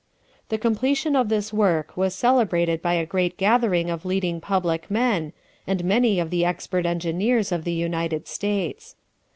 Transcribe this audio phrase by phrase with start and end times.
[0.49, 5.31] The completion of this work was celebrated by a great gathering of leading public men,
[5.67, 8.95] and many of the expert engineers of the United States.